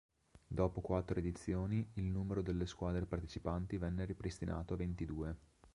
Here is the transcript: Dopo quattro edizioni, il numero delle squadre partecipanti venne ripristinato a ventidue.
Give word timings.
Dopo 0.47 0.81
quattro 0.81 1.19
edizioni, 1.19 1.87
il 1.93 2.05
numero 2.05 2.41
delle 2.41 2.65
squadre 2.65 3.05
partecipanti 3.05 3.77
venne 3.77 4.03
ripristinato 4.03 4.73
a 4.73 4.77
ventidue. 4.77 5.35